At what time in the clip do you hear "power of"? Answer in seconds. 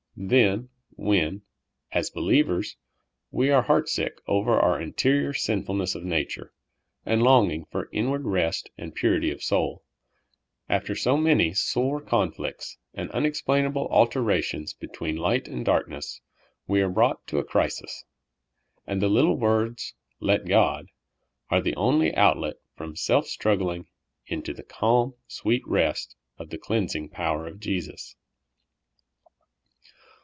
27.09-27.59